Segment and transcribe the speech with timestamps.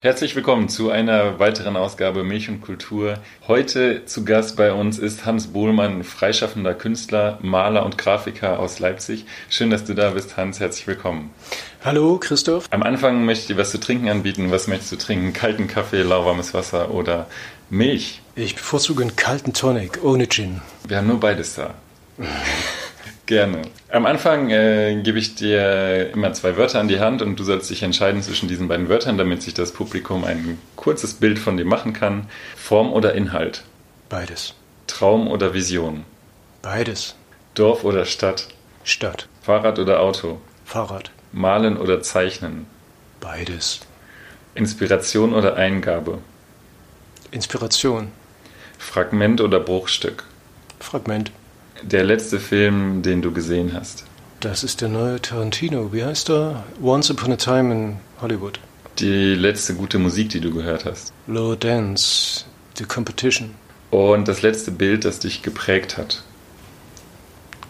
[0.00, 3.18] Herzlich willkommen zu einer weiteren Ausgabe Milch und Kultur.
[3.48, 9.26] Heute zu Gast bei uns ist Hans Bohlmann, freischaffender Künstler, Maler und Grafiker aus Leipzig.
[9.50, 10.60] Schön, dass du da bist, Hans.
[10.60, 11.30] Herzlich willkommen.
[11.84, 12.66] Hallo, Christoph.
[12.70, 14.52] Am Anfang möchte ich dir was zu trinken anbieten.
[14.52, 15.32] Was möchtest du trinken?
[15.32, 17.26] Kalten Kaffee, lauwarmes Wasser oder
[17.68, 18.22] Milch?
[18.36, 20.62] Ich bevorzuge einen kalten Tonic ohne Gin.
[20.86, 21.74] Wir haben nur beides da.
[23.28, 23.60] Gerne.
[23.90, 27.68] Am Anfang äh, gebe ich dir immer zwei Wörter an die Hand und du sollst
[27.68, 31.66] dich entscheiden zwischen diesen beiden Wörtern, damit sich das Publikum ein kurzes Bild von dir
[31.66, 32.26] machen kann.
[32.56, 33.64] Form oder Inhalt?
[34.08, 34.54] Beides.
[34.86, 36.04] Traum oder Vision?
[36.62, 37.16] Beides.
[37.52, 38.48] Dorf oder Stadt?
[38.82, 39.28] Stadt.
[39.42, 40.40] Fahrrad oder Auto?
[40.64, 41.10] Fahrrad.
[41.30, 42.64] Malen oder Zeichnen?
[43.20, 43.80] Beides.
[44.54, 46.20] Inspiration oder Eingabe?
[47.30, 48.10] Inspiration.
[48.78, 50.24] Fragment oder Bruchstück?
[50.80, 51.30] Fragment.
[51.82, 54.04] Der letzte Film, den du gesehen hast?
[54.40, 55.92] Das ist der neue Tarantino.
[55.92, 56.64] Wie heißt er?
[56.82, 58.60] Once Upon a Time in Hollywood.
[58.98, 61.12] Die letzte gute Musik, die du gehört hast?
[61.26, 62.44] Low Dance,
[62.76, 63.54] The Competition.
[63.90, 66.22] Und das letzte Bild, das dich geprägt hat?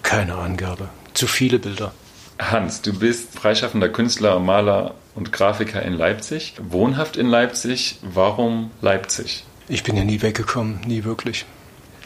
[0.02, 0.88] Keine Angabe.
[1.14, 1.92] Zu viele Bilder.
[2.38, 7.98] Hans, du bist freischaffender Künstler, Maler und Grafiker in Leipzig, wohnhaft in Leipzig.
[8.02, 9.44] Warum Leipzig?
[9.68, 11.44] Ich bin ja nie weggekommen, nie wirklich.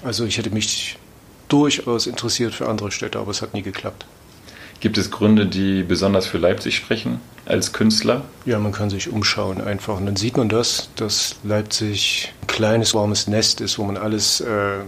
[0.03, 0.99] Also ich hätte mich
[1.49, 4.07] durchaus interessiert für andere Städte, aber es hat nie geklappt.
[4.83, 8.25] Gibt es Gründe, die besonders für Leipzig sprechen als Künstler?
[8.47, 9.97] Ja, man kann sich umschauen einfach.
[9.97, 14.41] Und dann sieht man das, dass Leipzig ein kleines, warmes Nest ist, wo man alles
[14.41, 14.81] äh,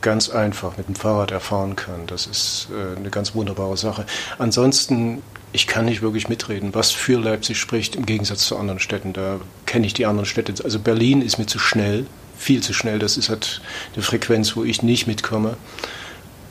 [0.00, 2.06] ganz einfach mit dem Fahrrad erfahren kann.
[2.06, 4.06] Das ist äh, eine ganz wunderbare Sache.
[4.38, 9.12] Ansonsten, ich kann nicht wirklich mitreden, was für Leipzig spricht, im Gegensatz zu anderen Städten.
[9.12, 10.54] Da kenne ich die anderen Städte.
[10.62, 12.06] Also Berlin ist mir zu schnell
[12.38, 12.98] viel zu schnell.
[12.98, 13.60] Das ist halt
[13.94, 15.56] eine Frequenz, wo ich nicht mitkomme.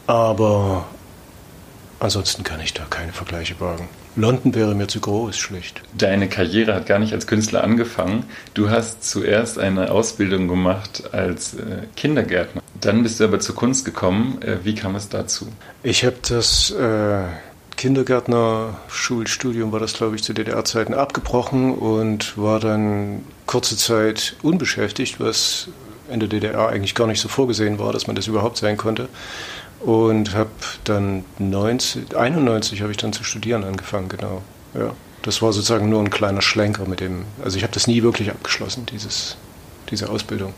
[0.08, 0.86] Aber
[2.00, 3.90] ansonsten kann ich da keine Vergleiche wagen.
[4.16, 5.82] London wäre mir zu groß, schlicht.
[5.98, 8.24] Deine Karriere hat gar nicht als Künstler angefangen.
[8.54, 12.62] Du hast zuerst eine Ausbildung gemacht als äh, Kindergärtner.
[12.80, 14.42] Dann bist du aber zur Kunst gekommen.
[14.42, 15.48] Äh, wie kam es dazu?
[15.84, 17.24] Ich habe das äh,
[17.76, 25.68] Kindergärtner-Schulstudium, war das glaube ich zu DDR-Zeiten, abgebrochen und war dann kurze Zeit unbeschäftigt, was
[26.10, 29.10] in der DDR eigentlich gar nicht so vorgesehen war, dass man das überhaupt sein konnte.
[29.82, 30.50] Und habe
[30.84, 34.42] dann 90, 91 habe ich dann zu studieren angefangen, genau.
[34.74, 38.04] Ja, das war sozusagen nur ein kleiner Schlenker mit dem, also ich habe das nie
[38.04, 39.38] wirklich abgeschlossen, dieses,
[39.90, 40.54] diese Ausbildung.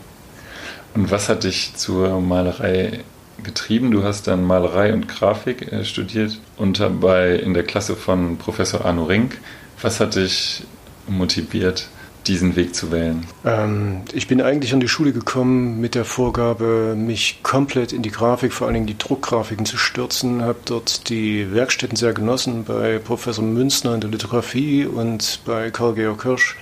[0.94, 3.00] Und was hat dich zur Malerei
[3.42, 3.90] getrieben?
[3.90, 8.84] Du hast dann Malerei und Grafik äh, studiert und dabei in der Klasse von Professor
[8.84, 9.38] Arno Rink.
[9.80, 10.64] Was hat dich
[11.06, 11.88] motiviert,
[12.28, 13.26] diesen Weg zu wählen?
[13.44, 18.10] Ähm, ich bin eigentlich an die Schule gekommen mit der Vorgabe, mich komplett in die
[18.10, 20.42] Grafik, vor allen Dingen die Druckgrafiken zu stürzen.
[20.42, 26.22] Habe dort die Werkstätten sehr genossen, bei Professor Münzner in der Lithografie und bei Karl-Georg
[26.22, 26.56] Hirsch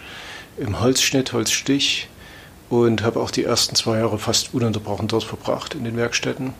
[0.56, 2.08] im Holzschnitt, Holzstich
[2.68, 6.52] und habe auch die ersten zwei Jahre fast ununterbrochen dort verbracht in den Werkstätten.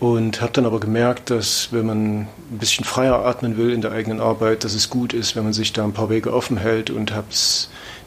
[0.00, 3.90] Und habe dann aber gemerkt, dass wenn man ein bisschen freier atmen will in der
[3.90, 6.90] eigenen Arbeit, dass es gut ist, wenn man sich da ein paar Wege offen hält
[6.90, 7.26] und habe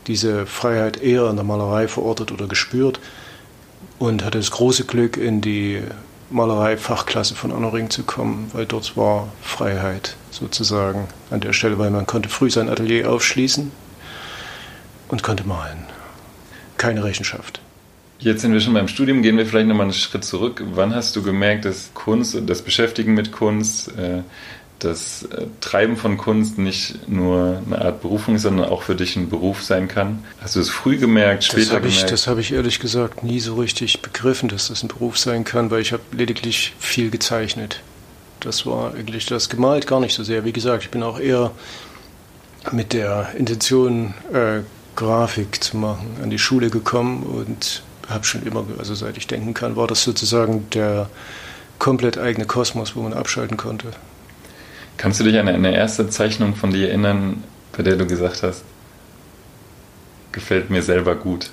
[0.08, 3.00] diese Freiheit eher in der Malerei verortet oder gespürt
[4.00, 5.82] und hatte das große Glück, in die
[6.32, 12.08] Malerei-Fachklasse von Annoring zu kommen, weil dort war Freiheit sozusagen an der Stelle, weil man
[12.08, 13.72] konnte früh sein Atelier aufschließen
[15.10, 15.86] und konnte malen.
[16.78, 17.60] Keine Rechenschaft.
[18.20, 20.64] Jetzt sind wir schon beim Studium, gehen wir vielleicht nochmal einen Schritt zurück.
[20.74, 24.22] Wann hast du gemerkt, dass Kunst und das Beschäftigen mit Kunst äh,
[24.84, 29.16] das äh, Treiben von Kunst nicht nur eine Art Berufung ist, sondern auch für dich
[29.16, 30.24] ein Beruf sein kann.
[30.42, 31.88] Hast du es früh gemerkt, später das gemerkt?
[31.88, 35.44] Ich, das habe ich ehrlich gesagt nie so richtig begriffen, dass das ein Beruf sein
[35.44, 37.82] kann, weil ich habe lediglich viel gezeichnet.
[38.40, 40.46] Das war eigentlich das gemalt gar nicht so sehr.
[40.46, 41.52] Wie gesagt, ich bin auch eher
[42.72, 44.62] mit der Intention, äh,
[44.96, 49.54] Grafik zu machen, an die Schule gekommen und habe schon immer, also seit ich denken
[49.54, 51.10] kann, war das sozusagen der
[51.80, 53.88] komplett eigene Kosmos, wo man abschalten konnte.
[55.02, 57.44] Kannst du dich an eine erste Zeichnung von dir erinnern,
[57.76, 58.64] bei der du gesagt hast,
[60.32, 61.50] gefällt mir selber gut?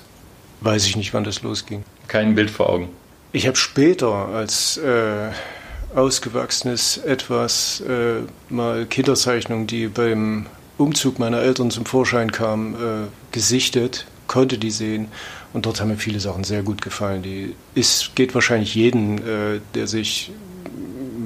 [0.61, 1.83] Weiß ich nicht, wann das losging.
[2.07, 2.89] Kein Bild vor Augen.
[3.31, 5.31] Ich habe später als äh,
[5.95, 10.45] ausgewachsenes etwas äh, mal Kinderzeichnungen, die beim
[10.77, 15.07] Umzug meiner Eltern zum Vorschein kamen, äh, gesichtet, konnte die sehen
[15.53, 17.23] und dort haben mir viele Sachen sehr gut gefallen.
[17.23, 20.33] Die ist, geht wahrscheinlich jeden, äh, der sich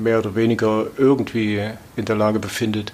[0.03, 1.61] mehr oder weniger irgendwie
[1.95, 2.94] in der Lage befindet,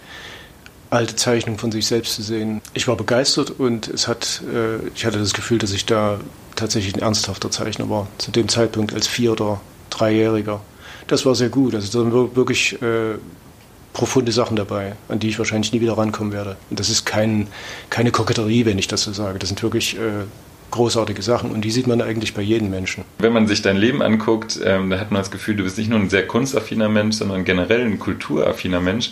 [0.89, 2.61] alte Zeichnungen von sich selbst zu sehen.
[2.73, 6.19] Ich war begeistert und es hat, äh, ich hatte das Gefühl, dass ich da
[6.56, 8.07] tatsächlich ein ernsthafter Zeichner war.
[8.17, 10.61] Zu dem Zeitpunkt als Vier- oder Dreijähriger.
[11.07, 11.75] Das war sehr gut.
[11.75, 13.15] Also dann wirklich äh,
[13.94, 16.57] profunde Sachen dabei, an die ich wahrscheinlich nie wieder rankommen werde.
[16.69, 17.47] Und das ist kein,
[17.89, 19.39] keine Koketterie, wenn ich das so sage.
[19.39, 20.25] Das sind wirklich äh,
[20.71, 23.04] großartige Sachen und die sieht man eigentlich bei jedem Menschen.
[23.19, 25.89] Wenn man sich dein Leben anguckt, ähm, da hat man das Gefühl, du bist nicht
[25.89, 29.12] nur ein sehr kunstaffiner Mensch, sondern generell ein kulturaffiner Mensch.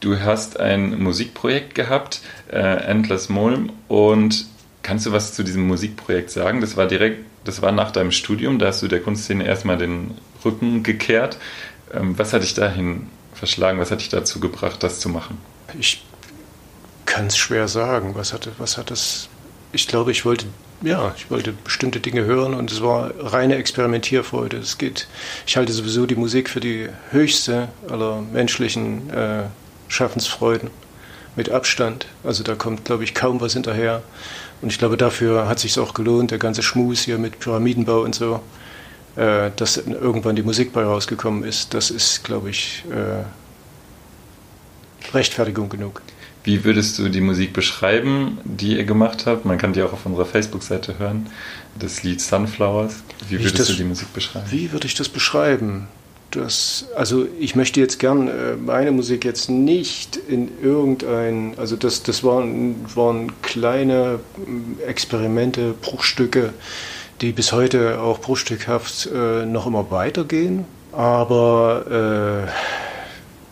[0.00, 4.46] Du hast ein Musikprojekt gehabt, äh, Endless Mulm, und
[4.82, 6.60] kannst du was zu diesem Musikprojekt sagen?
[6.60, 10.12] Das war direkt, das war nach deinem Studium, da hast du der Kunstszene erstmal den
[10.44, 11.38] Rücken gekehrt.
[11.94, 13.78] Ähm, was hat dich dahin verschlagen?
[13.78, 15.38] Was hat dich dazu gebracht, das zu machen?
[15.78, 16.04] Ich
[17.06, 18.14] kann es schwer sagen.
[18.14, 19.28] Was, hatte, was hat das?
[19.72, 20.46] Ich glaube, ich wollte
[20.82, 24.56] ja, ich wollte bestimmte Dinge hören und es war reine Experimentierfreude.
[24.58, 25.06] Es geht,
[25.46, 29.44] ich halte sowieso die Musik für die höchste aller menschlichen äh,
[29.88, 30.70] Schaffensfreuden
[31.36, 32.06] mit Abstand.
[32.24, 34.02] Also da kommt, glaube ich, kaum was hinterher.
[34.60, 38.14] Und ich glaube, dafür hat sich auch gelohnt, der ganze Schmus hier mit Pyramidenbau und
[38.14, 38.40] so,
[39.16, 41.74] äh, dass irgendwann die Musik bei rausgekommen ist.
[41.74, 43.24] Das ist, glaube ich, äh,
[45.14, 46.02] Rechtfertigung genug.
[46.44, 49.44] Wie würdest du die Musik beschreiben, die ihr gemacht habt?
[49.44, 51.28] Man kann die auch auf unserer Facebook-Seite hören.
[51.78, 53.02] Das Lied Sunflowers.
[53.28, 54.46] Wie würdest das, du die Musik beschreiben?
[54.50, 55.86] Wie würde ich das beschreiben?
[56.32, 62.02] Das, also ich möchte jetzt gern äh, meine Musik jetzt nicht in irgendein, also das,
[62.02, 66.54] das waren, waren kleine mm, Experimente, Bruchstücke,
[67.20, 70.64] die bis heute auch bruchstückhaft äh, noch immer weitergehen.
[70.92, 72.91] Aber äh,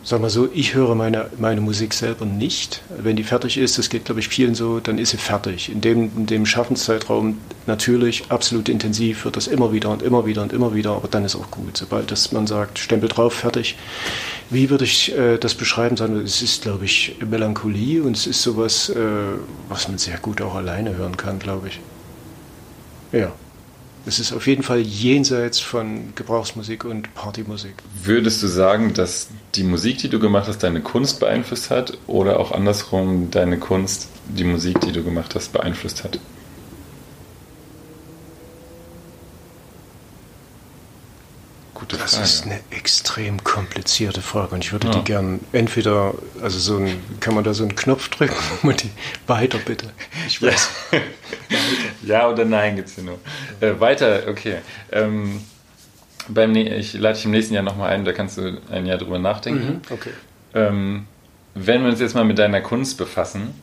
[0.03, 2.81] sagen wir so, ich höre meine, meine Musik selber nicht.
[2.97, 5.71] Wenn die fertig ist, das geht, glaube ich, vielen so, dann ist sie fertig.
[5.71, 7.37] In dem, in dem Schaffenszeitraum
[7.67, 11.23] natürlich absolut intensiv wird das immer wieder und immer wieder und immer wieder, aber dann
[11.23, 11.77] ist auch gut.
[11.77, 13.77] Sobald das, man sagt, Stempel drauf, fertig.
[14.49, 15.95] Wie würde ich äh, das beschreiben?
[16.25, 18.95] Es ist, glaube ich, Melancholie und es ist sowas, äh,
[19.69, 21.79] was man sehr gut auch alleine hören kann, glaube ich.
[23.11, 23.31] Ja.
[24.05, 27.75] Es ist auf jeden Fall jenseits von Gebrauchsmusik und Partymusik.
[28.03, 32.39] Würdest du sagen, dass die Musik, die du gemacht hast, deine Kunst beeinflusst hat oder
[32.39, 36.19] auch andersrum deine Kunst die Musik, die du gemacht hast, beeinflusst hat?
[41.81, 42.25] Gute das Frage.
[42.25, 44.93] ist eine extrem komplizierte Frage und ich würde ja.
[44.93, 48.91] die gern entweder, also so ein, kann man da so einen Knopf drücken und die
[49.25, 49.87] weiter bitte.
[50.27, 50.69] Ich weiß.
[52.05, 53.17] ja oder nein gibt es hier nur.
[53.61, 54.57] Äh, weiter, okay.
[54.91, 55.41] Ähm,
[56.27, 59.17] beim, ich lade dich im nächsten Jahr nochmal ein, da kannst du ein Jahr drüber
[59.17, 59.67] nachdenken.
[59.67, 60.11] Mhm, okay.
[60.53, 61.07] Ähm,
[61.55, 63.55] wenn wir uns jetzt mal mit deiner Kunst befassen,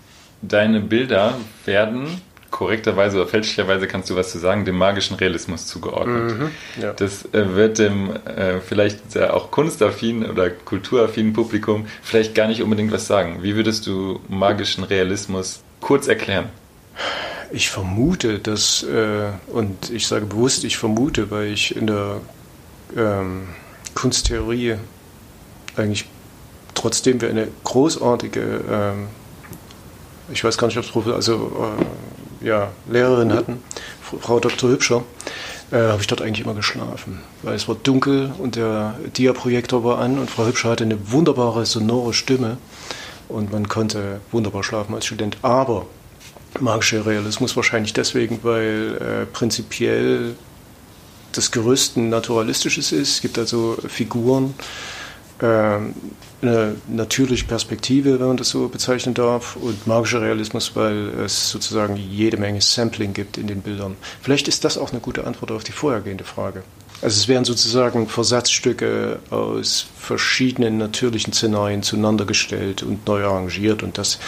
[0.42, 1.36] deine Bilder
[1.66, 6.38] werden korrekterweise oder fälschlicherweise kannst du was zu sagen, dem magischen Realismus zugeordnet.
[6.38, 6.50] Mhm,
[6.80, 6.92] ja.
[6.92, 12.92] Das äh, wird dem äh, vielleicht auch kunstaffinen oder kulturaffinen Publikum vielleicht gar nicht unbedingt
[12.92, 13.42] was sagen.
[13.42, 16.46] Wie würdest du magischen Realismus kurz erklären?
[17.50, 22.20] Ich vermute, dass, äh, und ich sage bewusst, ich vermute, weil ich in der
[22.96, 23.48] ähm,
[23.94, 24.76] Kunsttheorie
[25.76, 26.06] eigentlich
[26.74, 29.06] trotzdem wir eine großartige, ähm,
[30.30, 31.84] ich weiß gar nicht, ob es also äh,
[32.40, 33.62] ja, Lehrerin hatten,
[34.20, 34.70] Frau Dr.
[34.70, 35.04] Hübscher,
[35.70, 37.20] äh, habe ich dort eigentlich immer geschlafen.
[37.42, 41.66] Weil es war dunkel und der Dia-Projektor war an und Frau Hübscher hatte eine wunderbare,
[41.66, 42.58] sonore Stimme
[43.28, 45.36] und man konnte wunderbar schlafen als Student.
[45.42, 45.86] Aber
[46.60, 50.34] magischer Realismus wahrscheinlich deswegen, weil äh, prinzipiell
[51.32, 53.16] das Gerüst ein naturalistisches ist.
[53.16, 54.54] Es gibt also Figuren,
[55.40, 61.96] eine natürliche Perspektive, wenn man das so bezeichnen darf, und magischer Realismus, weil es sozusagen
[61.96, 63.96] jede Menge Sampling gibt in den Bildern.
[64.20, 66.62] Vielleicht ist das auch eine gute Antwort auf die vorhergehende Frage.
[67.00, 73.98] Also es werden sozusagen Versatzstücke aus verschiedenen natürlichen Szenarien zueinander gestellt und neu arrangiert und
[73.98, 74.18] das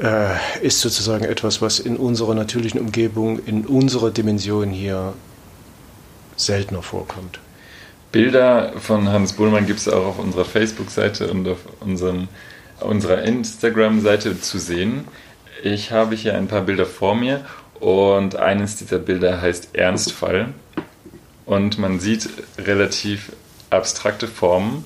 [0.00, 5.14] äh, ist sozusagen etwas, was in unserer natürlichen Umgebung, in unserer Dimension hier
[6.36, 7.40] seltener vorkommt.
[8.14, 12.28] Bilder von Hans Bullmann gibt es auch auf unserer Facebook-Seite und auf unserem,
[12.78, 15.08] unserer Instagram-Seite zu sehen.
[15.64, 17.44] Ich habe hier ein paar Bilder vor mir
[17.80, 20.54] und eines dieser Bilder heißt Ernstfall.
[21.44, 23.32] Und man sieht relativ
[23.70, 24.84] abstrakte Formen,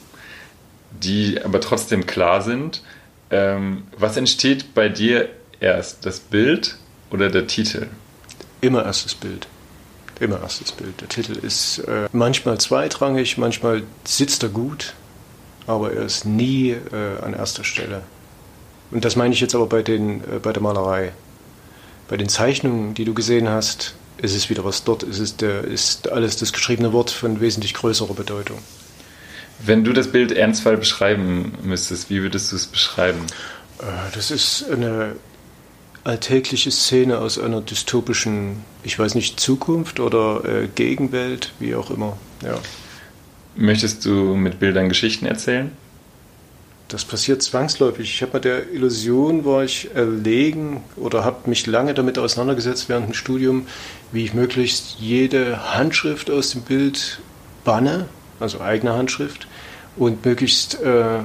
[0.91, 2.83] die aber trotzdem klar sind.
[3.31, 5.29] Ähm, was entsteht bei dir
[5.61, 6.79] erst, das Bild
[7.11, 7.89] oder der Titel?
[8.63, 9.47] Immer erst das Bild.
[10.21, 11.01] Immer erstes Bild.
[11.01, 14.95] Der Titel ist äh, manchmal zweitrangig, manchmal sitzt er gut,
[15.67, 18.03] aber er ist nie äh, an erster Stelle.
[18.91, 21.13] Und das meine ich jetzt aber bei, den, äh, bei der Malerei.
[22.09, 25.63] Bei den Zeichnungen, die du gesehen hast, ist es wieder was dort, ist, es der,
[25.63, 28.59] ist alles das geschriebene Wort von wesentlich größerer Bedeutung.
[29.61, 33.21] Wenn du das Bild Ernstfall beschreiben müsstest, wie würdest du es beschreiben?
[33.81, 33.85] Äh,
[34.15, 35.15] das ist eine
[36.09, 42.17] alltägliche Szene aus einer dystopischen, ich weiß nicht, Zukunft oder äh, Gegenwelt, wie auch immer.
[42.43, 42.59] Ja.
[43.57, 45.71] Möchtest du mit Bildern Geschichten erzählen?
[46.89, 48.11] Das passiert zwangsläufig.
[48.11, 53.09] Ich habe mit der Illusion, war ich erlegen oder habe mich lange damit auseinandergesetzt während
[53.09, 53.67] dem Studium,
[54.11, 57.21] wie ich möglichst jede Handschrift aus dem Bild
[57.65, 58.07] banne,
[58.41, 59.47] also eigene Handschrift,
[59.97, 61.19] und möglichst, äh,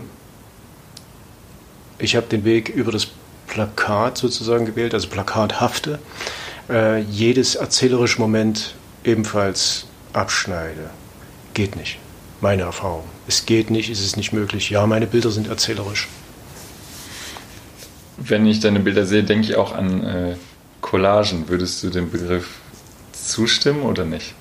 [1.99, 3.07] ich habe den Weg über das
[3.53, 5.99] Plakat sozusagen gewählt, also plakathafte,
[6.69, 10.89] äh, jedes erzählerische Moment ebenfalls abschneide.
[11.53, 11.99] Geht nicht.
[12.41, 13.03] Meine Erfahrung.
[13.27, 14.71] Es geht nicht, es ist nicht möglich.
[14.71, 16.07] Ja, meine Bilder sind erzählerisch.
[18.17, 20.35] Wenn ich deine Bilder sehe, denke ich auch an äh,
[20.81, 21.47] Collagen.
[21.47, 22.57] Würdest du dem Begriff
[23.11, 24.33] zustimmen oder nicht?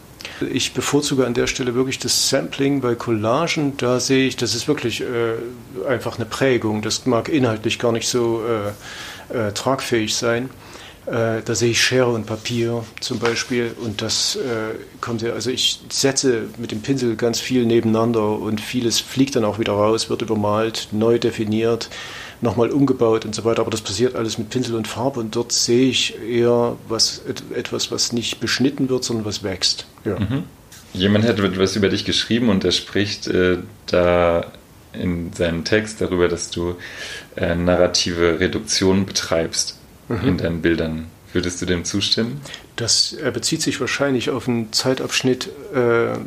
[0.53, 3.77] Ich bevorzuge an der Stelle wirklich das Sampling bei Collagen.
[3.77, 6.83] Da sehe ich, das ist wirklich äh, einfach eine Prägung.
[6.83, 10.51] Das mag inhaltlich gar nicht so äh, äh, tragfähig sein.
[11.07, 15.51] Äh, da sehe ich Schere und Papier zum Beispiel und das äh, kommt ja, also
[15.51, 20.11] ich setze mit dem Pinsel ganz viel nebeneinander und vieles fliegt dann auch wieder raus,
[20.11, 21.91] wird übermalt, neu definiert,
[22.42, 25.52] nochmal umgebaut und so weiter, aber das passiert alles mit Pinsel und Farbe und dort
[25.52, 27.22] sehe ich eher was,
[27.54, 29.87] etwas, was nicht beschnitten wird, sondern was wächst.
[30.04, 30.18] Ja.
[30.18, 30.42] Mhm.
[30.92, 34.44] Jemand hat etwas über dich geschrieben und er spricht äh, da
[34.92, 36.75] in seinem Text darüber, dass du
[37.37, 40.28] äh, narrative Reduktion betreibst mhm.
[40.28, 41.06] in deinen Bildern.
[41.32, 42.42] Würdest du dem zustimmen?
[42.76, 46.18] Das er bezieht sich wahrscheinlich auf einen Zeitabschnitt, äh,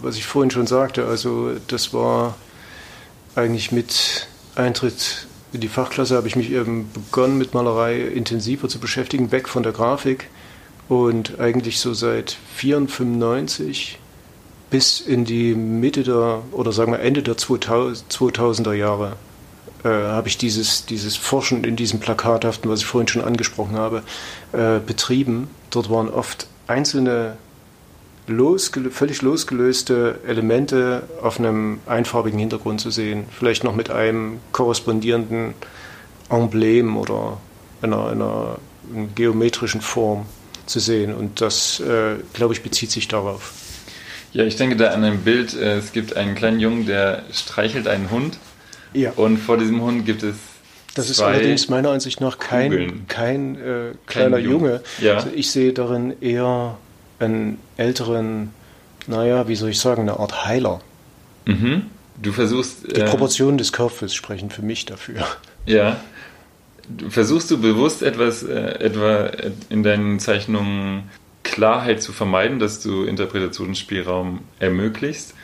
[0.00, 1.04] was ich vorhin schon sagte.
[1.06, 2.36] Also das war
[3.34, 5.26] eigentlich mit Eintritt
[5.56, 9.62] in die Fachklasse habe ich mich eben begonnen mit Malerei intensiver zu beschäftigen, weg von
[9.62, 10.28] der Grafik
[10.88, 13.98] und eigentlich so seit 1995
[14.68, 19.16] bis in die Mitte der oder sagen wir Ende der 2000er Jahre
[19.82, 24.02] äh, habe ich dieses, dieses Forschen in diesem Plakathaften, was ich vorhin schon angesprochen habe,
[24.52, 25.48] äh, betrieben.
[25.70, 27.36] Dort waren oft einzelne
[28.26, 33.24] losgelö völlig losgelöste Elemente auf einem einfarbigen Hintergrund zu sehen.
[33.30, 35.54] Vielleicht noch mit einem korrespondierenden
[36.28, 37.38] Emblem oder
[37.82, 38.58] einer, einer,
[39.14, 40.26] geometrischen Form
[40.66, 41.14] zu sehen.
[41.14, 43.52] Und das, äh, glaube ich, bezieht sich darauf.
[44.32, 45.54] Ja, ich denke da an ein Bild.
[45.54, 48.38] Äh, es gibt einen kleinen Jungen, der streichelt einen Hund
[48.96, 49.12] ja.
[49.16, 50.36] Und vor diesem Hund gibt es.
[50.94, 54.68] Das ist allerdings meiner Ansicht nach kein, kein äh, kleiner Junge.
[54.68, 54.82] Junge.
[54.98, 55.16] Ja.
[55.16, 56.78] Also ich sehe darin eher
[57.18, 58.50] einen älteren,
[59.06, 60.80] naja, wie soll ich sagen, eine Art Heiler.
[61.46, 61.86] Mhm.
[62.20, 62.96] Du versuchst.
[62.96, 65.26] Die äh, Proportionen des Kopfes sprechen für mich dafür.
[65.66, 66.00] Ja.
[67.08, 69.30] Versuchst du bewusst etwas, äh, etwa
[69.68, 71.10] in deinen Zeichnungen
[71.42, 75.34] Klarheit zu vermeiden, dass du Interpretationsspielraum ermöglicht?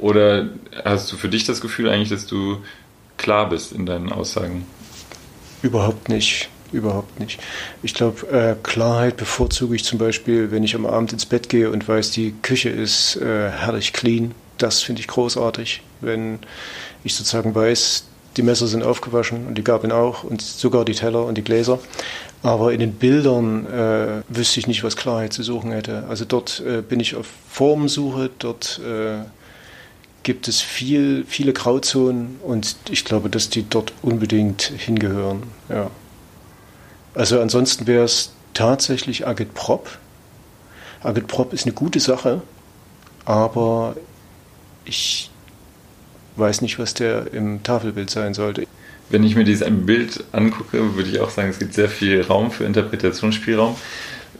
[0.00, 0.48] Oder
[0.84, 2.58] hast du für dich das Gefühl eigentlich, dass du
[3.16, 4.66] klar bist in deinen Aussagen?
[5.62, 6.48] Überhaupt nicht.
[6.74, 7.38] Überhaupt nicht.
[7.84, 11.70] Ich glaube, äh, Klarheit bevorzuge ich zum Beispiel, wenn ich am Abend ins Bett gehe
[11.70, 14.32] und weiß, die Küche ist äh, herrlich clean.
[14.58, 15.82] Das finde ich großartig.
[16.00, 16.40] Wenn
[17.04, 21.24] ich sozusagen weiß, die Messer sind aufgewaschen und die Gabeln auch und sogar die Teller
[21.24, 21.78] und die Gläser.
[22.42, 26.06] Aber in den Bildern äh, wüsste ich nicht, was Klarheit zu suchen hätte.
[26.08, 29.18] Also dort äh, bin ich auf Formsuche, dort äh,
[30.24, 35.44] gibt es viel, viele Grauzonen und ich glaube, dass die dort unbedingt hingehören.
[35.68, 35.92] Ja.
[37.14, 39.98] Also ansonsten wäre es tatsächlich Agitprop.
[41.02, 42.42] Agitprop ist eine gute Sache,
[43.24, 43.96] aber
[44.84, 45.30] ich
[46.36, 48.66] weiß nicht, was der im Tafelbild sein sollte.
[49.10, 52.50] Wenn ich mir dieses Bild angucke, würde ich auch sagen, es gibt sehr viel Raum
[52.50, 53.76] für Interpretationsspielraum.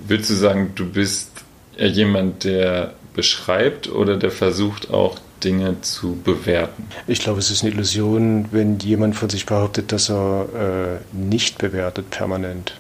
[0.06, 1.30] Würdest du sagen, du bist
[1.76, 6.86] jemand, der beschreibt oder der versucht auch Dinge zu bewerten?
[7.06, 11.58] Ich glaube, es ist eine Illusion, wenn jemand von sich behauptet, dass er äh, nicht
[11.58, 12.74] bewertet permanent.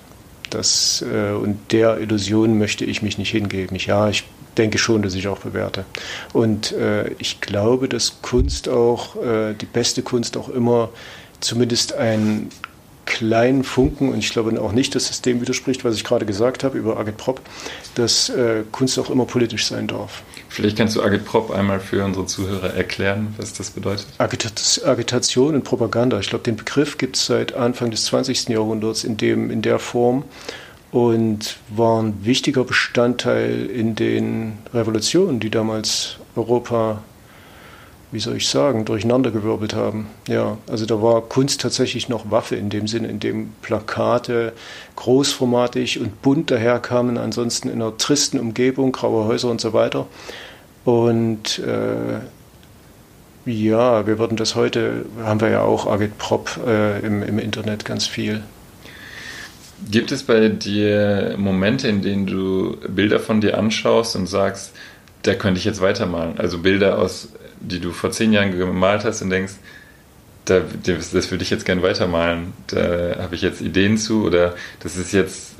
[0.50, 3.76] Das, äh, und der Illusion möchte ich mich nicht hingeben.
[3.76, 4.24] Ich, ja, ich
[4.56, 5.84] denke schon, dass ich auch bewerte.
[6.32, 10.90] Und äh, ich glaube, dass Kunst auch, äh, die beste Kunst auch immer
[11.40, 12.48] zumindest ein
[13.14, 16.64] kleinen Funken, und ich glaube auch nicht, dass es dem widerspricht, was ich gerade gesagt
[16.64, 17.40] habe über Agitprop,
[17.94, 20.24] dass äh, Kunst auch immer politisch sein darf.
[20.48, 24.06] Vielleicht kannst du Agitprop einmal für unsere Zuhörer erklären, was das bedeutet.
[24.18, 26.18] Agitation und Propaganda.
[26.18, 28.48] Ich glaube, den Begriff gibt es seit Anfang des 20.
[28.48, 30.24] Jahrhunderts in, dem, in der Form
[30.90, 37.02] und war ein wichtiger Bestandteil in den Revolutionen, die damals Europa
[38.12, 40.06] wie soll ich sagen, durcheinandergewirbelt haben.
[40.28, 44.52] Ja, also da war Kunst tatsächlich noch Waffe in dem Sinne, in dem Plakate
[44.96, 50.06] großformatig und bunt daherkamen, ansonsten in einer tristen Umgebung, graue Häuser und so weiter.
[50.84, 52.20] Und äh,
[53.46, 58.06] ja, wir würden das heute, haben wir ja auch Agitprop äh, im, im Internet ganz
[58.06, 58.42] viel.
[59.90, 64.72] Gibt es bei dir Momente, in denen du Bilder von dir anschaust und sagst,
[65.22, 66.38] da könnte ich jetzt weitermalen?
[66.38, 67.28] Also Bilder aus
[67.68, 69.54] die du vor zehn Jahren gemalt hast und denkst,
[70.44, 72.52] da, das, würde ich jetzt gerne weitermalen.
[72.66, 75.52] Da habe ich jetzt Ideen zu oder das ist jetzt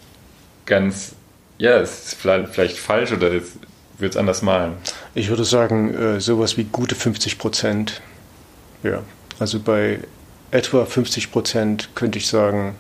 [0.67, 1.15] ganz,
[1.59, 3.53] ja, ist vielleicht falsch oder es
[3.99, 4.75] wird es anders malen.
[5.15, 8.03] Ich würde sagen, äh, sowas wie gute 50 Prozent.
[8.83, 9.03] Ja,
[9.39, 10.01] also bei
[10.51, 12.75] etwa 50 Prozent könnte ich sagen,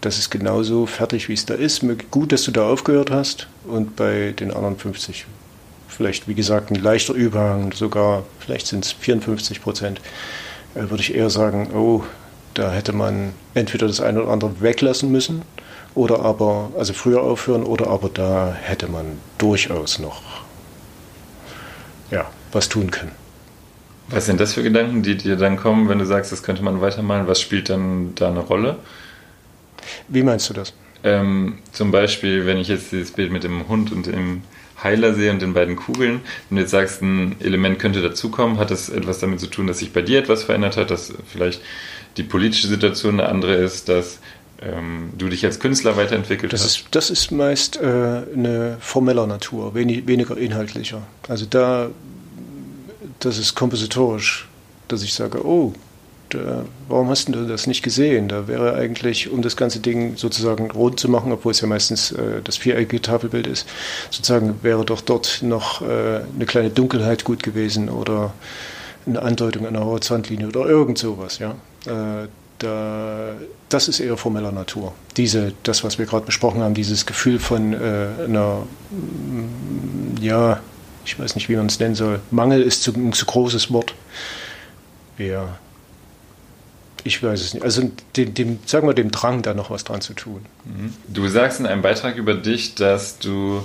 [0.00, 1.84] das ist genauso fertig, wie es da ist.
[2.10, 3.48] Gut, dass du da aufgehört hast.
[3.64, 5.26] Und bei den anderen 50
[5.98, 10.00] vielleicht, wie gesagt, ein leichter Überhang, sogar vielleicht sind es 54 Prozent,
[10.76, 12.04] äh, würde ich eher sagen, oh,
[12.54, 15.42] da hätte man entweder das eine oder andere weglassen müssen
[15.96, 20.22] oder aber, also früher aufhören oder aber da hätte man durchaus noch
[22.12, 23.12] ja, was tun können.
[24.06, 26.80] Was sind das für Gedanken, die dir dann kommen, wenn du sagst, das könnte man
[26.80, 27.26] weitermalen?
[27.26, 28.76] Was spielt dann da eine Rolle?
[30.06, 30.72] Wie meinst du das?
[31.04, 34.42] Ähm, zum Beispiel, wenn ich jetzt dieses Bild mit dem Hund und dem
[34.82, 38.88] Heiler sehe und den beiden Kugeln, du jetzt sagst, ein Element könnte dazukommen, hat das
[38.88, 41.60] etwas damit zu tun, dass sich bei dir etwas verändert hat, dass vielleicht
[42.16, 44.18] die politische Situation eine andere ist, dass
[44.60, 46.76] ähm, du dich als Künstler weiterentwickelt das hast?
[46.76, 51.02] Ist, das ist meist äh, eine formeller Natur, wenig, weniger inhaltlicher.
[51.28, 51.90] Also da,
[53.20, 54.48] das ist kompositorisch,
[54.88, 55.74] dass ich sage, oh,
[56.30, 58.28] da, warum hast du das nicht gesehen?
[58.28, 62.12] Da wäre eigentlich, um das ganze Ding sozusagen rund zu machen, obwohl es ja meistens
[62.12, 63.66] äh, das viereckige Tafelbild ist,
[64.10, 68.32] sozusagen wäre doch dort noch äh, eine kleine Dunkelheit gut gewesen oder
[69.06, 71.54] eine Andeutung einer Horizontlinie oder irgend sowas, ja.
[71.86, 73.34] Äh, da,
[73.68, 74.92] das ist eher formeller Natur.
[75.16, 80.60] Diese, das, was wir gerade besprochen haben, dieses Gefühl von äh, einer, mm, ja,
[81.04, 82.20] ich weiß nicht, wie man es nennen soll.
[82.30, 83.94] Mangel ist zu, ein zu großes Wort.
[85.18, 85.58] Ja,
[87.04, 87.62] ich weiß es nicht.
[87.62, 90.44] Also dem, dem, sagen wir dem Drang, da noch was dran zu tun.
[90.64, 90.94] Mhm.
[91.08, 93.62] Du sagst in einem Beitrag über dich, dass du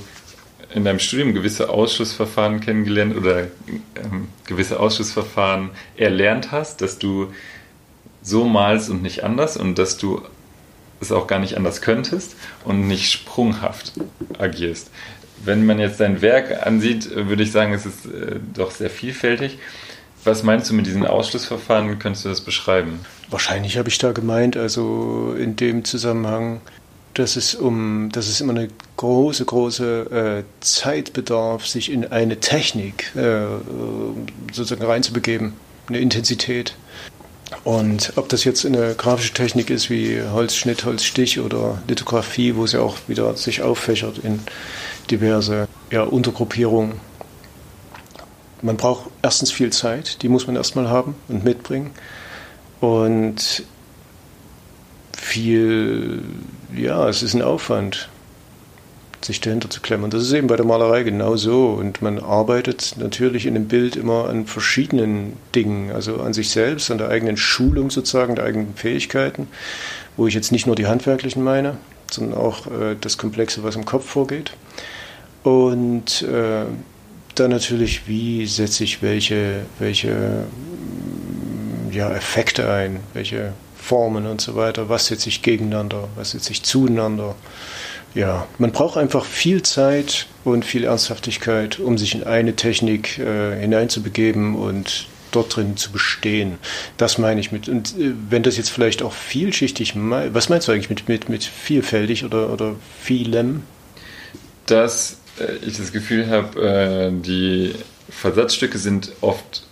[0.74, 3.48] in deinem Studium gewisse Ausschussverfahren kennengelernt oder
[3.96, 7.32] ähm, gewisse Ausschussverfahren erlernt hast, dass du
[8.22, 10.22] so malst und nicht anders und dass du
[11.00, 13.94] es auch gar nicht anders könntest und nicht sprunghaft
[14.40, 14.90] agierst.
[15.44, 19.60] Wenn man jetzt dein Werk ansieht, würde ich sagen, es ist äh, doch sehr vielfältig.
[20.24, 22.00] Was meinst du mit diesen Ausschlussverfahren?
[22.00, 23.00] Könntest du das beschreiben?
[23.29, 26.62] Wahrscheinlich habe ich da gemeint, also in dem Zusammenhang,
[27.14, 32.40] dass es um, dass es immer eine große, große äh, Zeit bedarf, sich in eine
[32.40, 33.46] Technik äh,
[34.51, 35.53] sozusagen reinzubegeben,
[35.88, 36.75] eine Intensität.
[37.64, 42.72] Und ob das jetzt eine grafische Technik ist wie Holzschnitt, Holzstich oder Lithografie, wo es
[42.72, 44.40] ja auch wieder sich auffächert in
[45.12, 46.94] diverse ja, Untergruppierungen
[48.64, 51.92] man braucht erstens viel Zeit, die muss man erstmal haben und mitbringen.
[52.80, 53.64] Und
[55.16, 56.24] viel,
[56.76, 58.10] ja, es ist ein Aufwand,
[59.22, 60.10] sich dahinter zu klemmen.
[60.10, 61.70] Das ist eben bei der Malerei genauso.
[61.70, 66.92] Und man arbeitet natürlich in dem Bild immer an verschiedenen Dingen, also an sich selbst,
[66.92, 69.48] an der eigenen Schulung sozusagen, der eigenen Fähigkeiten,
[70.18, 71.78] wo ich jetzt nicht nur die handwerklichen meine,
[72.12, 74.52] sondern auch äh, das Komplexe, was im Kopf vorgeht.
[75.44, 76.66] Und äh,
[77.35, 80.46] dann natürlich, wie setze ich welche, welche
[81.91, 86.63] ja, Effekte ein, welche Formen und so weiter, was setze ich gegeneinander, was setze ich
[86.63, 87.35] zueinander.
[88.15, 93.59] Ja, man braucht einfach viel Zeit und viel Ernsthaftigkeit, um sich in eine Technik äh,
[93.59, 96.59] hineinzubegeben und dort drin zu bestehen.
[96.98, 97.67] Das meine ich mit.
[97.67, 101.43] Und äh, wenn das jetzt vielleicht auch vielschichtig, was meinst du eigentlich mit, mit, mit
[101.43, 103.63] vielfältig oder, oder vielem?
[104.67, 105.17] Das
[105.66, 107.74] ich das Gefühl habe, äh, die
[108.10, 109.66] Versatzstücke sind oft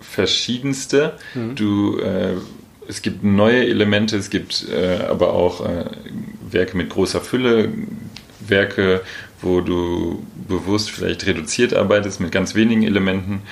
[0.00, 1.18] verschiedenste.
[1.34, 1.54] Mhm.
[1.54, 2.34] Du, äh,
[2.88, 4.66] es gibt neue Elemente, es gibt
[5.10, 5.68] aber auch
[6.50, 7.70] Werke mit großer Fülle,
[8.40, 9.02] Werke,
[9.42, 13.42] wo du bewusst vielleicht reduziert arbeitest mit ganz wenigen Elementen.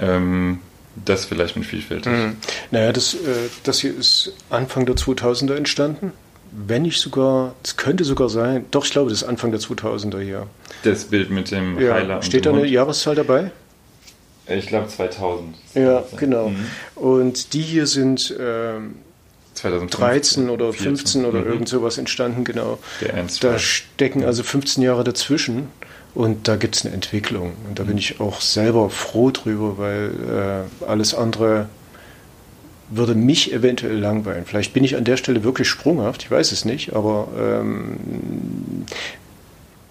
[0.00, 0.58] Ähm,
[1.04, 2.12] das vielleicht mit vielfältig.
[2.12, 2.36] Mhm.
[2.72, 3.16] Naja, das,
[3.62, 6.12] das hier ist Anfang der 2000er entstanden
[6.56, 10.20] wenn nicht sogar, es könnte sogar sein, doch, ich glaube, das ist Anfang der 2000er
[10.20, 10.46] hier.
[10.84, 12.22] Das Bild mit dem ja, Heiler.
[12.22, 12.70] Steht da eine Hund.
[12.70, 13.50] Jahreszahl dabei?
[14.46, 15.56] Ich glaube 2000.
[15.74, 16.50] Ja, genau.
[16.50, 16.66] Mhm.
[16.96, 18.96] Und die hier sind ähm,
[19.54, 20.96] 2013 oder 14.
[20.96, 21.46] 15 oder mhm.
[21.46, 22.78] irgend sowas entstanden, genau.
[23.40, 25.68] da stecken also 15 Jahre dazwischen
[26.14, 27.54] und da gibt es eine Entwicklung.
[27.68, 27.98] Und da bin mhm.
[27.98, 31.68] ich auch selber froh drüber, weil äh, alles andere
[32.96, 34.44] würde mich eventuell langweilen.
[34.46, 37.96] Vielleicht bin ich an der Stelle wirklich sprunghaft, ich weiß es nicht, aber ähm,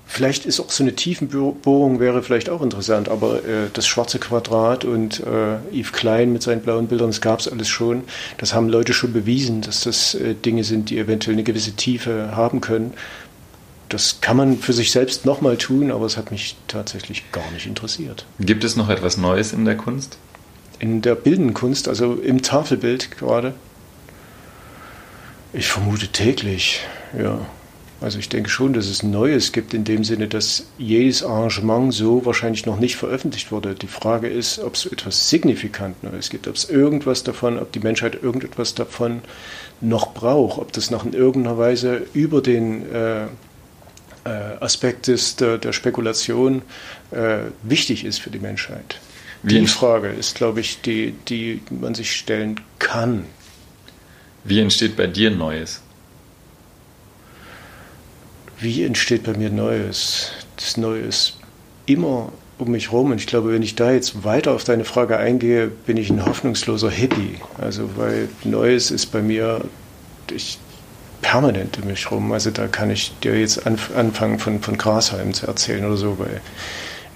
[0.05, 4.85] vielleicht ist auch so eine Tiefenbohrung wäre vielleicht auch interessant, aber äh, das schwarze Quadrat
[4.85, 8.03] und äh, Yves Klein mit seinen blauen Bildern, das gab es alles schon.
[8.37, 12.35] Das haben Leute schon bewiesen, dass das äh, Dinge sind, die eventuell eine gewisse Tiefe
[12.35, 12.93] haben können.
[13.89, 17.67] Das kann man für sich selbst nochmal tun, aber es hat mich tatsächlich gar nicht
[17.67, 18.25] interessiert.
[18.39, 20.17] Gibt es noch etwas Neues in der Kunst?
[20.83, 21.55] In der bildenden
[21.87, 23.53] also im Tafelbild gerade?
[25.53, 26.81] Ich vermute täglich,
[27.17, 27.39] ja.
[28.01, 32.25] Also ich denke schon, dass es Neues gibt in dem Sinne, dass jedes Arrangement so
[32.25, 33.75] wahrscheinlich noch nicht veröffentlicht wurde.
[33.75, 37.79] Die Frage ist, ob es etwas signifikant Neues gibt, ob es irgendwas davon, ob die
[37.79, 39.21] Menschheit irgendetwas davon
[39.79, 43.29] noch braucht, ob das noch in irgendeiner Weise über den äh, äh,
[44.59, 46.61] Aspekt des, der, der Spekulation
[47.11, 48.99] äh, wichtig ist für die Menschheit.
[49.43, 53.25] Wie die Frage ist, glaube ich, die, die man sich stellen kann.
[54.45, 55.81] Wie entsteht bei dir Neues?
[58.59, 60.31] Wie entsteht bei mir Neues?
[60.55, 61.37] Das Neue ist
[61.85, 63.11] immer um mich herum.
[63.11, 66.25] Und ich glaube, wenn ich da jetzt weiter auf deine Frage eingehe, bin ich ein
[66.25, 67.39] hoffnungsloser Hippie.
[67.59, 69.65] Also, weil Neues ist bei mir
[70.31, 70.57] ich,
[71.21, 72.31] permanent um mich herum.
[72.31, 76.41] Also, da kann ich dir jetzt anfangen, von, von Grashalm zu erzählen oder so, weil,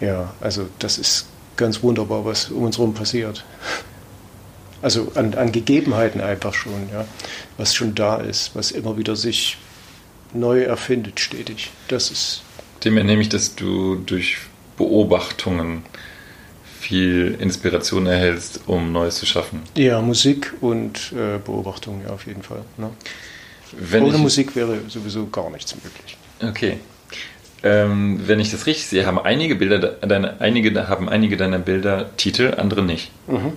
[0.02, 3.44] ja, also, das ist ganz wunderbar, was um uns herum passiert.
[4.82, 7.06] Also an, an Gegebenheiten einfach schon, ja,
[7.58, 9.58] was schon da ist, was immer wieder sich
[10.34, 11.72] neu erfindet, stetig.
[11.88, 12.44] Das ist.
[12.84, 14.38] Dem entnehme ich, dass du durch
[14.78, 15.84] Beobachtungen
[16.80, 19.62] viel Inspiration erhältst, um Neues zu schaffen.
[19.76, 22.64] Ja, Musik und äh, Beobachtungen, ja, auf jeden Fall.
[22.78, 22.92] Ne?
[24.00, 26.18] Ohne ich, Musik wäre sowieso gar nichts möglich.
[26.42, 26.78] Okay.
[27.64, 32.16] Ähm, wenn ich das richtig sehe, haben einige Bilder, deine, einige, haben einige deiner Bilder
[32.18, 33.12] Titel, andere nicht.
[33.28, 33.54] Mhm.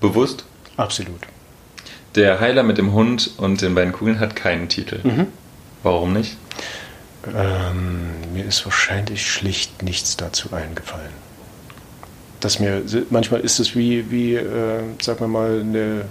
[0.00, 0.44] Bewusst?
[0.76, 1.20] Absolut.
[2.14, 5.00] Der Heiler mit dem Hund und den beiden Kugeln hat keinen Titel.
[5.02, 5.26] Mhm.
[5.82, 6.36] Warum nicht?
[7.34, 11.12] Ähm, mir ist wahrscheinlich schlicht nichts dazu eingefallen.
[12.40, 16.04] Dass mir, manchmal ist es wie, wie äh, sagen wir mal, eine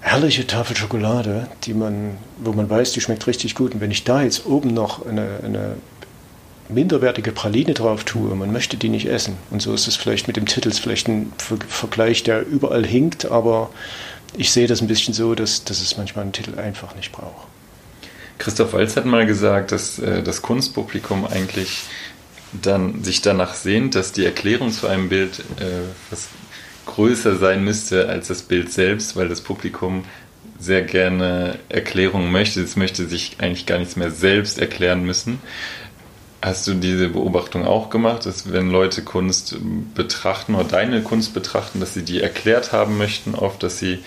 [0.00, 3.74] herrliche Tafel Schokolade, die man, wo man weiß, die schmeckt richtig gut.
[3.74, 5.76] Und wenn ich da jetzt oben noch eine, eine
[6.68, 9.36] minderwertige Praline drauf tue, man möchte die nicht essen.
[9.50, 11.32] Und so ist es vielleicht mit dem Titel, ist vielleicht ein
[11.68, 13.70] Vergleich, der überall hinkt, aber
[14.36, 17.46] ich sehe das ein bisschen so, dass, dass es manchmal einen Titel einfach nicht braucht.
[18.38, 21.82] Christoph Walz hat mal gesagt, dass äh, das Kunstpublikum eigentlich
[22.52, 25.64] dann sich danach sehnt, dass die Erklärung zu einem Bild äh,
[26.10, 26.28] was
[26.88, 30.04] größer sein müsste als das Bild selbst, weil das Publikum
[30.58, 32.60] sehr gerne Erklärungen möchte.
[32.60, 35.38] Es möchte sich eigentlich gar nichts mehr selbst erklären müssen.
[36.42, 39.56] Hast du diese Beobachtung auch gemacht, dass wenn Leute Kunst
[39.94, 44.00] betrachten oder deine Kunst betrachten, dass sie die erklärt haben möchten, oft, dass sie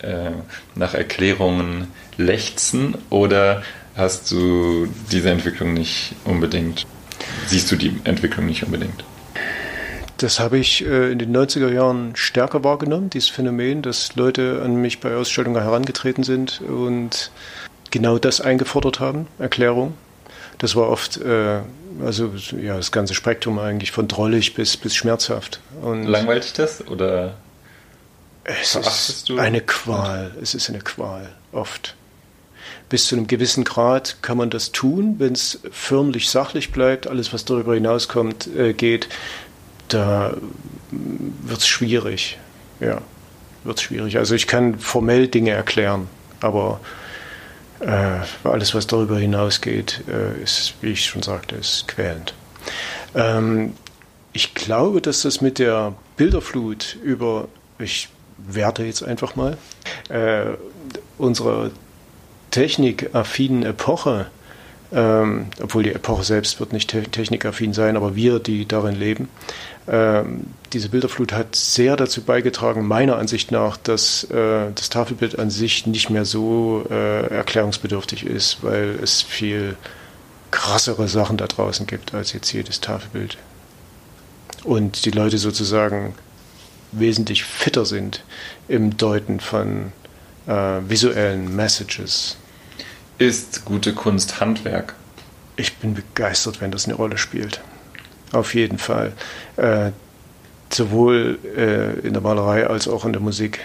[0.00, 0.30] äh,
[0.74, 3.62] nach Erklärungen lechzen oder
[3.96, 6.86] hast du diese Entwicklung nicht unbedingt,
[7.46, 9.04] siehst du die Entwicklung nicht unbedingt?
[10.20, 14.76] Das habe ich äh, in den 90er Jahren stärker wahrgenommen, dieses Phänomen, dass Leute an
[14.76, 17.30] mich bei Ausstellungen herangetreten sind und
[17.90, 19.94] genau das eingefordert haben, Erklärung.
[20.58, 21.60] Das war oft, äh,
[22.04, 25.60] also ja, das ganze Spektrum eigentlich von drollig bis, bis schmerzhaft.
[25.80, 27.36] Und Langweilt das oder
[28.44, 29.38] es ist du?
[29.38, 30.32] eine Qual.
[30.42, 31.94] Es ist eine Qual, oft.
[32.90, 37.06] Bis zu einem gewissen Grad kann man das tun, wenn es förmlich sachlich bleibt.
[37.06, 39.08] Alles, was darüber hinauskommt, äh, geht,
[39.94, 40.34] da
[40.90, 42.38] wird es schwierig.
[42.80, 43.00] Ja,
[43.64, 44.18] wird es schwierig.
[44.18, 46.08] Also ich kann formell Dinge erklären,
[46.40, 46.80] aber
[47.80, 52.34] äh, alles, was darüber hinausgeht, äh, ist, wie ich schon sagte, ist quälend.
[53.14, 53.74] Ähm,
[54.32, 57.48] ich glaube, dass das mit der Bilderflut über,
[57.78, 59.56] ich werte jetzt einfach mal,
[60.08, 60.44] äh,
[61.18, 61.70] unserer
[62.50, 64.26] technikaffinen Epoche,
[64.92, 69.28] ähm, obwohl die Epoche selbst wird nicht te technikaffin sein, aber wir, die darin leben,
[70.72, 75.86] diese Bilderflut hat sehr dazu beigetragen, meiner Ansicht nach, dass äh, das Tafelbild an sich
[75.86, 79.76] nicht mehr so äh, erklärungsbedürftig ist, weil es viel
[80.52, 83.36] krassere Sachen da draußen gibt als jetzt jedes Tafelbild.
[84.62, 86.14] Und die Leute sozusagen
[86.92, 88.22] wesentlich fitter sind
[88.68, 89.92] im Deuten von
[90.46, 90.52] äh,
[90.86, 92.36] visuellen Messages.
[93.18, 94.94] Ist gute Kunst Handwerk?
[95.56, 97.60] Ich bin begeistert, wenn das eine Rolle spielt.
[98.32, 99.12] Auf jeden Fall.
[99.56, 99.90] Äh,
[100.72, 103.60] sowohl äh, in der Malerei als auch in der Musik.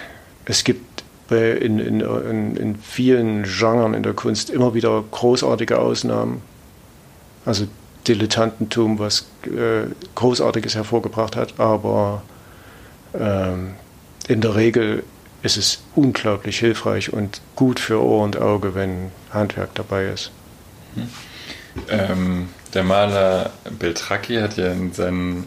[0.46, 5.80] Es gibt bei, in, in, in, in vielen Genren in der Kunst immer wieder großartige
[5.80, 6.42] Ausnahmen.
[7.46, 7.68] Also
[8.08, 12.22] Dilettantentum, was äh, Großartiges hervorgebracht hat, aber
[13.14, 13.74] ähm,
[14.28, 15.04] in der Regel
[15.42, 20.32] ist es unglaublich hilfreich und gut für Ohr und Auge, wenn Handwerk dabei ist.
[20.96, 21.10] Hm.
[21.90, 25.46] Ähm, der Maler Beltracchi hat ja in seinem,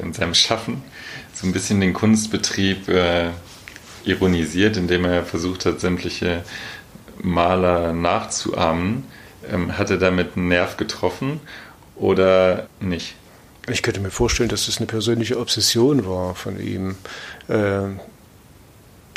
[0.00, 0.82] in seinem Schaffen
[1.32, 3.30] so ein bisschen den Kunstbetrieb äh,
[4.04, 6.42] ironisiert, indem er versucht hat, sämtliche
[7.22, 9.04] Maler nachzuahmen.
[9.50, 11.40] Ähm, hat er damit einen Nerv getroffen
[11.94, 13.14] oder nicht?
[13.68, 16.96] Ich könnte mir vorstellen, dass das eine persönliche Obsession war von ihm.
[17.48, 18.00] Ähm,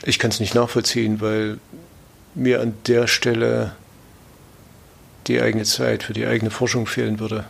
[0.03, 1.57] ich kann es nicht nachvollziehen, weil
[2.35, 3.75] mir an der Stelle
[5.27, 7.45] die eigene Zeit für die eigene Forschung fehlen würde.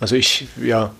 [0.00, 0.92] Also ich, ja.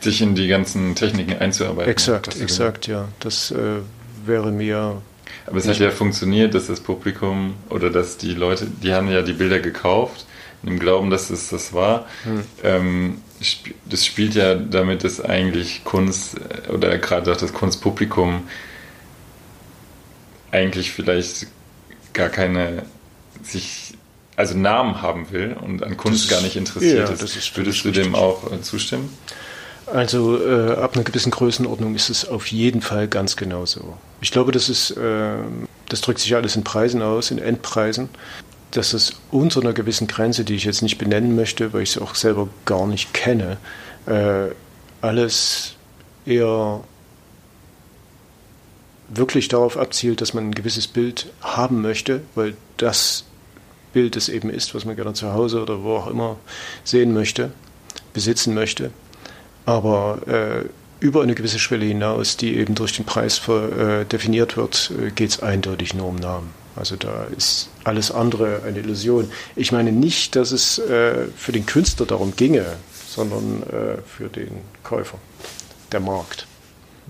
[0.00, 1.90] Sich in die ganzen Techniken einzuarbeiten.
[1.90, 3.08] Exakt, exakt, ja.
[3.20, 3.80] Das äh,
[4.24, 5.02] wäre mir.
[5.46, 9.22] Aber es hat ja funktioniert, dass das Publikum oder dass die Leute, die haben ja
[9.22, 10.26] die Bilder gekauft,
[10.62, 12.06] im Glauben, dass es das war.
[12.22, 12.44] Hm.
[12.62, 13.18] Ähm,
[13.86, 18.44] das spielt ja damit, dass eigentlich Kunst äh, oder gerade auch das Kunstpublikum
[20.50, 21.48] eigentlich vielleicht
[22.12, 22.84] gar keine
[23.42, 23.83] sich
[24.36, 27.22] also Namen haben will und an Kunst das, gar nicht interessiert ja, ist.
[27.22, 29.16] ist Würdest du dem auch äh, zustimmen?
[29.86, 33.96] Also äh, ab einer gewissen Größenordnung ist es auf jeden Fall ganz genau so.
[34.20, 35.34] Ich glaube, das ist, äh,
[35.88, 38.08] das drückt sich alles in Preisen aus, in Endpreisen,
[38.70, 42.00] dass es unter einer gewissen Grenze, die ich jetzt nicht benennen möchte, weil ich sie
[42.00, 43.58] auch selber gar nicht kenne,
[44.06, 44.50] äh,
[45.02, 45.76] alles
[46.24, 46.80] eher
[49.08, 53.24] wirklich darauf abzielt, dass man ein gewisses Bild haben möchte, weil das
[53.94, 56.36] Bild es eben ist, was man gerne zu Hause oder wo auch immer
[56.84, 57.52] sehen möchte,
[58.12, 58.90] besitzen möchte.
[59.64, 60.68] Aber äh,
[61.00, 65.10] über eine gewisse Schwelle hinaus, die eben durch den Preis für, äh, definiert wird, äh,
[65.10, 66.50] geht es eindeutig nur um Namen.
[66.76, 69.30] Also da ist alles andere eine Illusion.
[69.54, 72.66] Ich meine nicht, dass es äh, für den Künstler darum ginge,
[73.06, 74.50] sondern äh, für den
[74.82, 75.18] Käufer,
[75.92, 76.46] der Markt.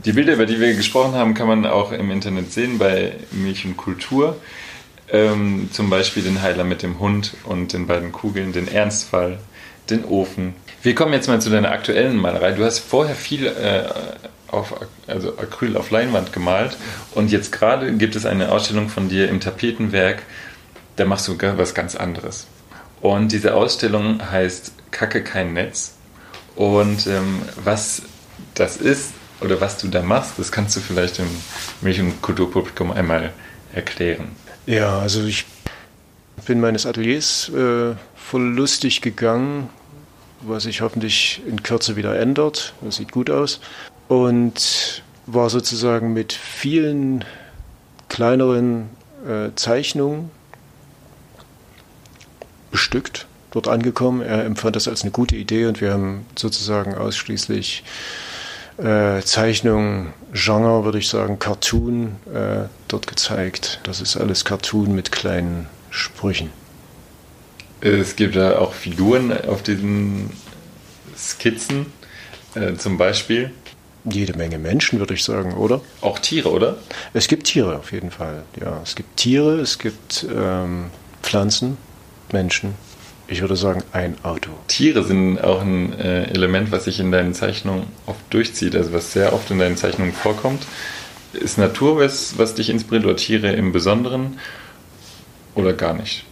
[0.05, 3.65] Die Bilder, über die wir gesprochen haben, kann man auch im Internet sehen bei Milch
[3.65, 4.37] und Kultur.
[5.15, 9.39] Ähm, zum Beispiel den Heiler mit dem Hund und den beiden Kugeln, den Ernstfall,
[9.89, 10.55] den Ofen.
[10.83, 12.51] Wir kommen jetzt mal zu deiner aktuellen Malerei.
[12.51, 13.85] Du hast vorher viel äh,
[14.49, 14.75] auf,
[15.07, 16.77] also Acryl auf Leinwand gemalt
[17.15, 20.23] und jetzt gerade gibt es eine Ausstellung von dir im Tapetenwerk,
[20.97, 22.49] da machst du was ganz anderes.
[23.01, 25.95] Und diese Ausstellung heißt Kacke kein Netz.
[26.57, 28.03] Und ähm, was
[28.55, 31.31] das ist oder was du da machst, das kannst du vielleicht dem
[31.83, 33.33] Milch- und Kulturpublikum einmal
[33.73, 34.44] erklären.
[34.67, 35.45] Ja, also ich
[36.47, 39.69] bin meines Ateliers äh, voll lustig gegangen,
[40.41, 42.73] was sich hoffentlich in Kürze wieder ändert.
[42.81, 43.61] Das sieht gut aus.
[44.09, 47.25] Und war sozusagen mit vielen
[48.09, 48.89] kleineren
[49.27, 50.31] äh, Zeichnungen
[52.71, 54.23] bestückt, dort angekommen.
[54.23, 57.85] Er empfand das als eine gute Idee und wir haben sozusagen ausschließlich
[58.79, 63.81] äh, Zeichnung, Genre, würde ich sagen, Cartoon äh, dort gezeigt.
[63.85, 66.51] Das ist alles Cartoon mit kleinen Sprüchen.
[67.81, 70.31] Es gibt ja auch Figuren auf diesen
[71.17, 71.87] Skizzen,
[72.57, 73.53] äh, zum Beispiel.
[74.05, 75.81] Jede Menge Menschen, würde ich sagen, oder?
[76.01, 76.79] Auch Tiere, oder?
[77.13, 78.43] Es gibt Tiere auf jeden Fall.
[78.61, 80.91] Ja, es gibt Tiere, es gibt ähm,
[81.23, 81.79] Pflanzen,
[82.33, 82.75] Menschen,
[83.27, 84.51] ich würde sagen, ein Auto.
[84.69, 89.13] Tiere sind auch ein äh, Element, was sich in deinen Zeichnungen oft durchzieht, also was
[89.13, 90.67] sehr oft in deinen Zeichnungen vorkommt.
[91.33, 94.39] Ist Natur was, was dich inspiriert oder Tiere im Besonderen
[95.55, 96.25] oder gar nicht?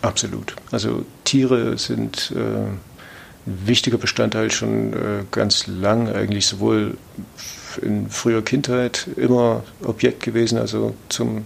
[0.00, 0.54] Absolut.
[0.70, 2.80] Also Tiere sind äh, ein
[3.66, 4.96] wichtiger Bestandteil schon äh,
[5.30, 6.96] ganz lang, eigentlich sowohl
[7.82, 11.44] in früher Kindheit immer Objekt gewesen, also zum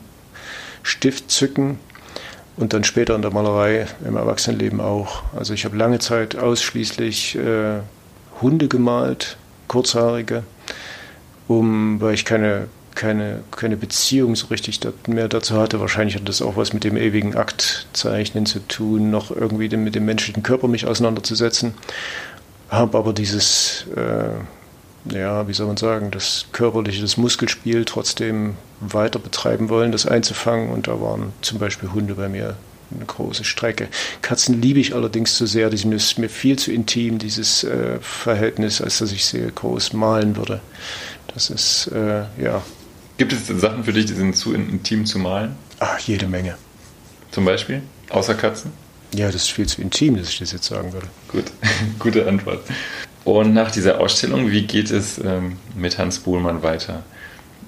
[0.82, 1.78] Stift zücken
[2.56, 5.22] und dann später in der Malerei, im Erwachsenenleben auch.
[5.36, 7.80] Also ich habe lange Zeit ausschließlich äh,
[8.40, 9.36] Hunde gemalt,
[9.68, 10.42] kurzhaarige,
[11.48, 15.80] um, weil ich keine, keine, keine Beziehung so richtig mehr dazu hatte.
[15.80, 20.04] Wahrscheinlich hat das auch was mit dem ewigen Aktzeichnen zu tun, noch irgendwie mit dem
[20.04, 21.74] menschlichen Körper mich auseinanderzusetzen.
[22.68, 24.30] Habe aber dieses äh,
[25.04, 30.70] ja, wie soll man sagen, das körperliche, das Muskelspiel trotzdem weiter betreiben wollen, das einzufangen.
[30.70, 32.56] Und da waren zum Beispiel Hunde bei mir
[32.94, 33.88] eine große Strecke.
[34.20, 38.80] Katzen liebe ich allerdings zu sehr, die sind mir viel zu intim, dieses äh, Verhältnis,
[38.80, 40.60] als dass ich sie groß malen würde.
[41.34, 42.62] Das ist, äh, ja.
[43.16, 45.56] Gibt es Sachen für dich, die sind zu intim zu malen?
[45.78, 46.56] Ach, jede Menge.
[47.30, 47.82] Zum Beispiel?
[48.10, 48.72] Außer Katzen?
[49.14, 51.06] Ja, das ist viel zu intim, dass ich das jetzt sagen würde.
[51.28, 51.44] Gut,
[51.98, 52.62] gute Antwort.
[53.24, 57.02] Und nach dieser Ausstellung, wie geht es ähm, mit Hans Bohlmann weiter?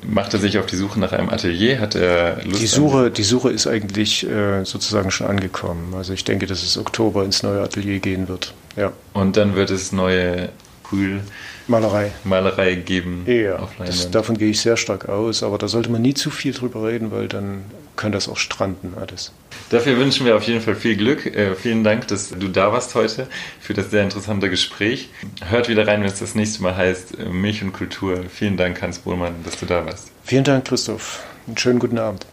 [0.06, 1.80] Macht er sich auf die Suche nach einem Atelier?
[1.80, 2.60] Hat er Lust?
[2.60, 5.94] Die Suche, die Suche ist eigentlich äh, sozusagen schon angekommen.
[5.96, 8.52] Also ich denke, dass es Oktober ins neue Atelier gehen wird.
[8.76, 8.92] Ja.
[9.14, 10.50] Und dann wird es neue
[10.82, 11.20] Brühl
[11.66, 12.12] Malerei.
[12.24, 13.24] Malerei geben.
[13.26, 16.52] Ja, das, davon gehe ich sehr stark aus, aber da sollte man nie zu viel
[16.52, 17.64] drüber reden, weil dann
[17.96, 19.32] kann das auch stranden alles.
[19.70, 21.26] Dafür wünschen wir auf jeden Fall viel Glück.
[21.26, 23.28] Äh, vielen Dank, dass du da warst heute
[23.60, 25.08] für das sehr interessante Gespräch.
[25.48, 28.24] Hört wieder rein, wenn es das nächste Mal heißt äh, Milch und Kultur.
[28.28, 30.10] Vielen Dank, Hans Bohlmann, dass du da warst.
[30.24, 31.22] Vielen Dank, Christoph.
[31.46, 32.26] Einen schönen guten Abend.